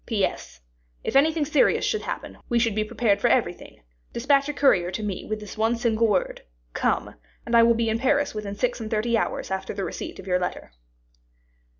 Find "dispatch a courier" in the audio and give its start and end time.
4.13-4.89